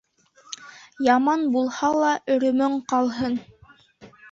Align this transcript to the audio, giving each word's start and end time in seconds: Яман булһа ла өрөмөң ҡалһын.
Яман 1.07 1.43
булһа 1.57 1.91
ла 2.05 2.15
өрөмөң 2.39 2.81
ҡалһын. 2.95 3.39